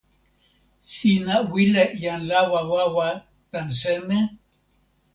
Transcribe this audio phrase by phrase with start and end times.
[0.93, 3.07] sina wile jan lawa wawa
[3.51, 4.17] tan seme?